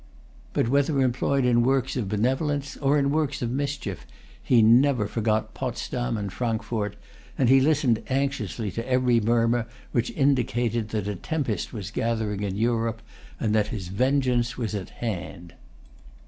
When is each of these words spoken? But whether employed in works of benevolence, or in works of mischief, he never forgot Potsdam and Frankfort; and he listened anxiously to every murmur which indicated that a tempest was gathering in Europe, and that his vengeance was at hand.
But 0.53 0.67
whether 0.67 0.99
employed 0.99 1.45
in 1.45 1.61
works 1.61 1.95
of 1.95 2.09
benevolence, 2.09 2.75
or 2.77 2.97
in 2.97 3.11
works 3.11 3.43
of 3.43 3.51
mischief, 3.51 4.07
he 4.41 4.63
never 4.63 5.05
forgot 5.05 5.53
Potsdam 5.53 6.17
and 6.17 6.33
Frankfort; 6.33 6.95
and 7.37 7.49
he 7.49 7.61
listened 7.61 8.01
anxiously 8.09 8.71
to 8.71 8.89
every 8.89 9.19
murmur 9.21 9.67
which 9.91 10.09
indicated 10.09 10.89
that 10.89 11.07
a 11.07 11.15
tempest 11.15 11.71
was 11.71 11.91
gathering 11.91 12.41
in 12.41 12.55
Europe, 12.55 13.03
and 13.39 13.53
that 13.53 13.67
his 13.67 13.89
vengeance 13.89 14.57
was 14.57 14.73
at 14.73 14.89
hand. 14.89 15.53